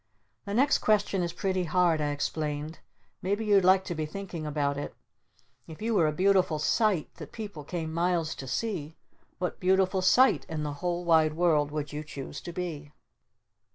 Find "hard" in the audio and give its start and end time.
1.65-2.01